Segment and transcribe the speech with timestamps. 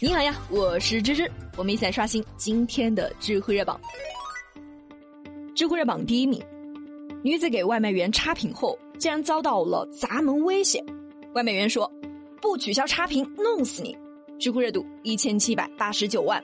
[0.00, 3.80] 你好呀，我是芝芝，我们一起来刷新今天的知乎热榜。
[5.54, 6.42] 知乎热榜第一名，
[7.22, 10.84] 女子给外卖员差评后，竟然遭到了砸门威胁。
[11.34, 11.90] 外卖员说
[12.42, 13.96] ：“不取消差评，弄死你！”
[14.36, 16.42] 知乎热度一千七百八十九万。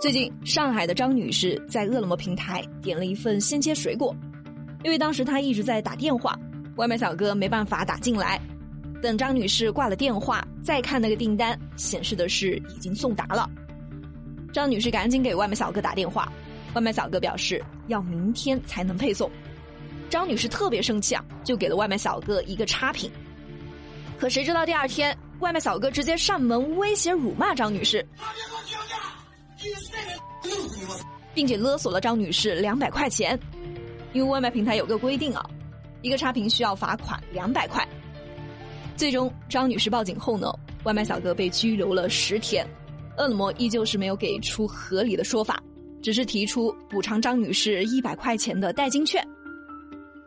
[0.00, 4.14] 最近，上海的张女士在饿了么平台点了一份鲜切水果，
[4.84, 6.38] 因为当时她一直在打电话，
[6.76, 8.40] 外卖小哥没办法打进来。
[9.00, 13.48] 等张女士挂了电话，再看那个订单，显示的是已经送达了。
[14.52, 16.32] 张女士赶紧给外卖小哥打电话，
[16.74, 19.30] 外卖小哥表示要明天才能配送。
[20.10, 23.10] 张女士特别生气啊，就给了外卖小哥一个差评。
[24.18, 28.04] 可谁知道第二天，外卖小哥直接上门威胁辱骂张女士，
[31.34, 33.38] 并且勒索了张女士两百块钱。
[34.14, 35.44] 因为外卖平台有个规定啊，
[36.00, 37.86] 一个差评需要罚款两百块。
[38.98, 40.52] 最终，张女士报警后呢，
[40.82, 42.66] 外卖小哥被拘留了十天。
[43.16, 45.62] 饿了么依旧是没有给出合理的说法，
[46.02, 49.24] 只是提出补偿张女士一百块钱的代金券。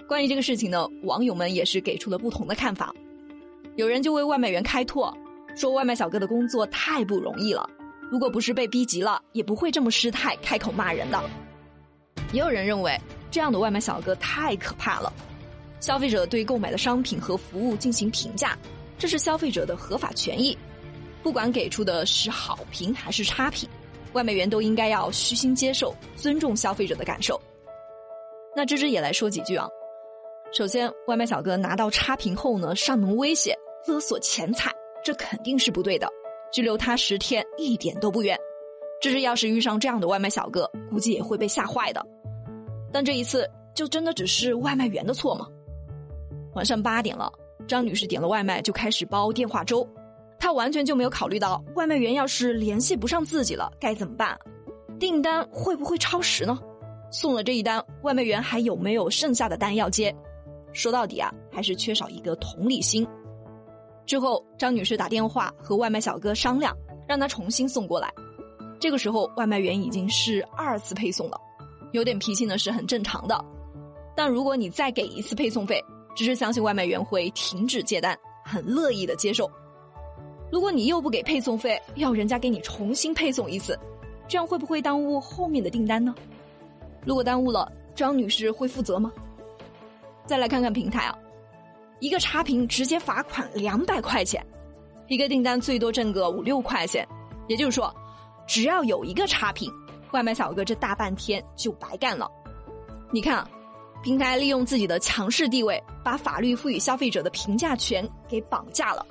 [0.07, 2.95] 关于这个事情呢，网友们也是给出了不同的看法。
[3.75, 5.13] 有人就为外卖员开脱，
[5.53, 7.69] 说外卖小哥的工作太不容易了，
[8.09, 11.21] 如果不是被逼急了，也不会这么失态，开口骂人的。
[12.31, 12.97] 也有人认为
[13.29, 15.11] 这样的外卖小哥太可怕了。
[15.81, 18.57] 消费者对购买的商品和服务进行评价，
[18.97, 20.57] 这是消费者的合法权益。
[21.21, 23.67] 不管给出的是好评还是差评，
[24.13, 27.39] 外卖员都应该要虚心接受，尊重消费者的感受。
[28.55, 29.67] 那芝芝也来说几句啊。
[30.53, 33.55] 首先，外卖小哥拿到差评后呢，上门威胁、
[33.87, 34.71] 勒索钱财，
[35.03, 36.07] 这肯定是不对的。
[36.51, 38.37] 拘留他十天一点都不冤。
[39.01, 42.05] 芝芝要是遇上这样的外卖小哥，估计也会被吓坏的。
[42.91, 45.47] 但这一次，就真的只是外卖员的错吗？
[46.53, 47.31] 晚上八点了，
[47.67, 49.87] 张女士点了外卖就开始煲电话粥，
[50.39, 54.37] 她完全就没有考虑到外卖员要是联系不上自己了该怎么办，
[54.99, 56.59] 订单会不会超时呢？
[57.11, 60.15] 送了这一单，外卖员还有没有剩下的单要接？
[60.73, 63.05] 说到底啊，还是缺少一个同理心。
[64.05, 66.75] 之后，张女士打电话和外卖小哥商量，
[67.07, 68.11] 让他重新送过来。
[68.79, 71.39] 这个时候，外卖员已经是二次配送了，
[71.91, 73.43] 有点脾气呢是很正常的。
[74.15, 75.83] 但如果你再给一次配送费，
[76.15, 79.49] 只是相信外卖员会停止接单，很乐意的接受。
[80.51, 83.79] 如果你又不给配送费，要人家给你重新配送一次，
[84.27, 86.13] 这样会不会耽误后面的订单呢？
[87.05, 89.11] 如果耽误了，张女士会负责吗？
[90.25, 91.17] 再来看看平台啊，
[91.99, 94.45] 一个差评直接罚款两百块钱，
[95.07, 97.07] 一个订单最多挣个五六块钱，
[97.47, 97.93] 也就是说，
[98.45, 99.71] 只要有一个差评，
[100.11, 102.29] 外卖小哥这大半天就白干了。
[103.11, 103.49] 你看啊。
[104.03, 109.05] 平台利用自己的强势地位，把法律赋予消费者的评价权给绑架了。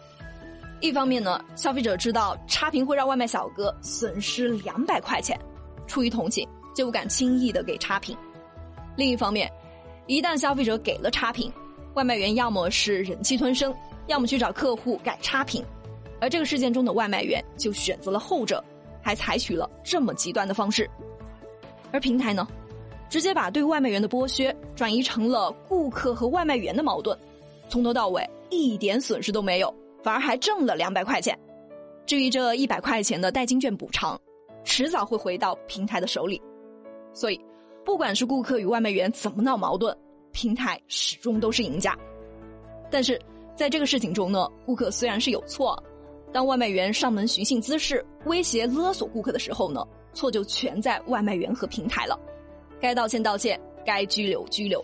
[0.80, 5.38] 一方面呢，消费者知道差评会让外卖小哥损失两百块钱，
[5.86, 8.16] 出于同情就不敢轻易的给差评；
[8.96, 9.48] 另一方面，
[10.06, 11.52] 一旦消费者给了差评，
[11.94, 13.72] 外卖员要么是忍气吞声，
[14.08, 15.64] 要么去找客户改差评。
[16.20, 18.62] 而这个事件中的外卖员就选择了后者，
[19.00, 20.90] 还采取了这么极端的方式。
[21.92, 22.48] 而平台呢？
[23.10, 27.18] 直接把对外卖员的剥削转移成了顾客和外卖员的矛盾，
[27.68, 31.36] 从头到尾一点损失都没有，反而还挣了两百块钱。
[32.06, 34.18] 至于这一百块钱的代金券补偿，
[34.64, 36.40] 迟早会回到平台的手里。
[37.12, 37.40] 所以，
[37.84, 39.96] 不管是顾客与外卖员怎么闹矛盾，
[40.30, 41.98] 平台始终都是赢家。
[42.92, 43.20] 但是，
[43.56, 45.82] 在这个事情中呢，顾客虽然是有错，
[46.32, 49.84] 当外卖员上门寻衅滋事、威胁勒索顾客的时候呢，
[50.14, 52.16] 错就全在外卖员和平台了。
[52.80, 54.82] 该道歉道歉，该拘留拘留。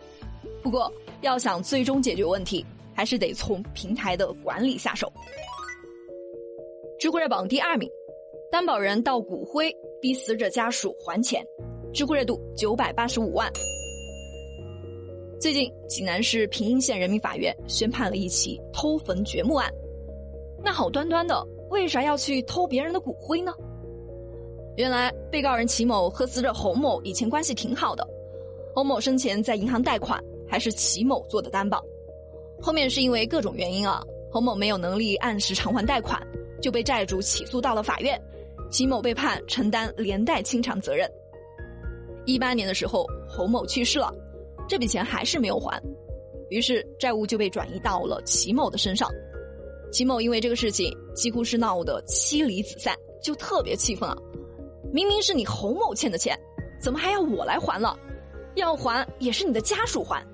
[0.63, 0.93] 不过，
[1.23, 2.65] 要想最终解决问题，
[2.95, 5.11] 还是得从平台的管理下手。
[6.99, 7.89] 知乎热榜第二名，
[8.51, 11.45] 担保人盗骨灰逼死者家属还钱，
[11.93, 13.51] 知乎热度九百八十五万。
[15.41, 19.71] 最近，济南市平阴县人民法院宣判了一起偷坟掘墓案。
[20.65, 23.53] 那好端端的，为啥要去偷别人的骨灰呢？
[24.77, 28.07] 原来，被告人齐某和死者侯某以前关系挺好的，
[28.75, 31.83] 侯某生前在银行贷款，还是齐某做的担保。
[32.61, 36.21] 后面是因为各种原因啊，侯某没有能力按时偿还贷款，
[36.61, 38.21] 就被债主起诉到了法院，
[38.71, 41.11] 齐某被判承担连带清偿责任。
[42.27, 44.13] 一八年的时候，侯某去世了，
[44.69, 45.83] 这笔钱还是没有还，
[46.51, 49.09] 于是债务就被转移到了齐某的身上。
[49.91, 54.15] 齐某因为这个事情几乎是闹得妻离子散，就特别气愤啊。
[54.97, 56.35] 明明是你侯某欠的钱，
[56.81, 57.95] 怎么还要我来还了？
[58.55, 60.27] 要还也是你的家属还。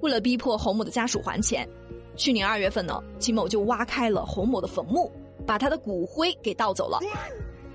[0.00, 1.68] 为了逼迫侯某的家属还钱，
[2.16, 5.12] 去年二月份呢，秦某就挖开了侯某的坟墓，
[5.46, 6.98] 把他的骨灰给盗走了。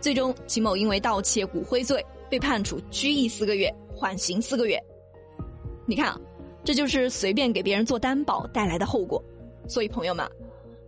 [0.01, 4.83] 最终，秦某因为盗窃骨灰罪被判处拘役四个月，缓刑四个月。
[5.85, 6.19] 你看啊，
[6.63, 9.23] 这就是随便给别人做担保带来的后果。
[9.67, 10.27] 所以，朋友们，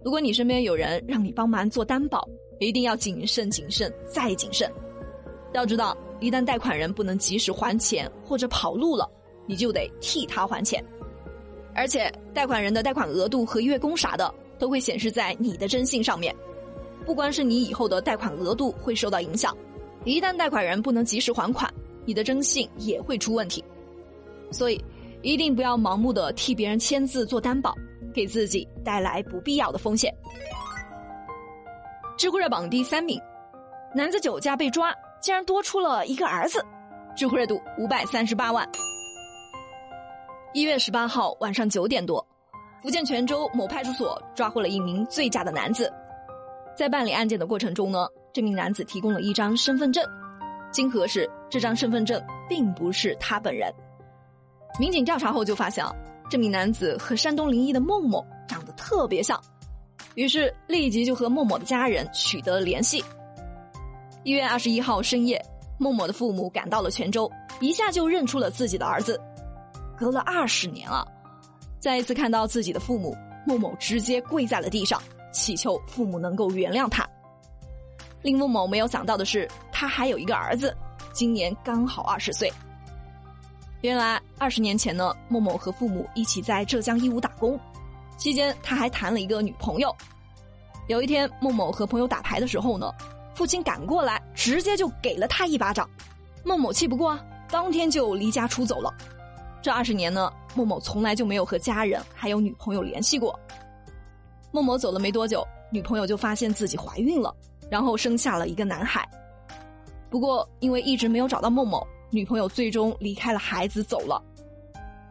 [0.03, 2.27] 如果你身边有人让你帮忙做担保，
[2.59, 4.71] 一定要谨慎、谨慎再谨慎。
[5.53, 9.09] 要知道，一旦贷款人不能及时还钱或者跑路了，
[9.47, 10.83] 你就得替他还钱。
[11.73, 16.35] 而且，贷款人的贷款额度和月供啥的都会显示在你的征信上面。
[17.05, 19.57] 不光是你以后的贷款额度会受到影响，
[20.03, 21.73] 一旦贷款人不能及时还款，
[22.05, 23.63] 你的征信也会出问题。
[24.51, 24.83] 所以，
[25.21, 27.73] 一定不要盲目的替别人签字做担保，
[28.13, 30.13] 给自己带来不必要的风险。
[32.19, 33.17] 知乎热榜第三名，
[33.95, 36.61] 男子酒驾被抓，竟然多出了一个儿子，
[37.15, 38.69] 知乎热度五百三十八万。
[40.51, 42.27] 一月十八号晚上九点多，
[42.81, 45.89] 福建泉州某派出所抓获了一名醉驾的男子。
[46.75, 50.03] 在办理案件的过程中呢，这名男子提供了一张身份证，
[50.73, 53.73] 经核实，这张身份证并不是他本人。
[54.77, 55.85] 民警调查后就发现，
[56.29, 59.41] 这名男子和山东临沂的孟某长得特别像，
[60.15, 63.03] 于是立即就和孟某的家人取得了联系。
[64.23, 65.43] 一月二十一号深夜，
[65.77, 69.19] 孟某的父母赶到了泉州，一下就认出了自己的儿子。
[69.97, 71.07] 隔了二十年了，
[71.79, 73.15] 再一次看到自己的父母，
[73.45, 75.01] 孟某直接跪在了地上，
[75.31, 77.07] 祈求父母能够原谅他。
[78.21, 80.75] 令孟某没有想到的是，他还有一个儿子，
[81.13, 82.51] 今年刚好二十岁。
[83.81, 87.57] 原来二十年前呢，孟某和父母一起在浙江义乌打工，
[88.19, 89.95] 期间他还谈了一个女朋友。
[90.87, 92.91] 有一天，孟某和朋友打牌的时候呢，
[93.33, 95.89] 父亲赶过来，直接就给了他一巴掌。
[96.43, 97.17] 孟某气不过，
[97.49, 98.93] 当天就离家出走了。
[99.61, 103.39] 这二十年呢，孟某从来就没有和家人还有女朋友联系过。
[104.51, 107.33] 孟某走了没多久，女朋友就发现自己怀孕了，
[107.69, 109.07] 然后生下了一个男孩。
[110.09, 114.21] 不过因为一直没有找到孟某，女朋友最终离开了孩子走了。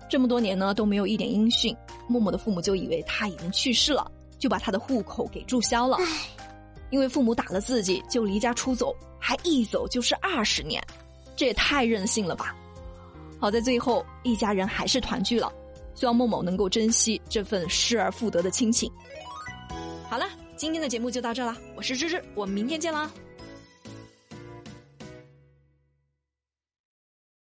[0.09, 1.77] 这么多年呢都没有一点音讯，
[2.09, 5.99] 孟某的父母就以为他已经去世了，就把他的户口给注销了。
[6.91, 10.83] 因为父母打了自己就离家出走，还一走就是二十年，
[11.37, 12.57] 这也太任性了吧！
[13.39, 15.53] 好在最后一家人还是团聚了，
[15.95, 18.91] 希望孟某能够珍惜这份失而复得的亲情。
[20.09, 20.27] 好了，
[20.57, 23.11] 今天的节目就到这了，我是芝芝，我们明天见啦。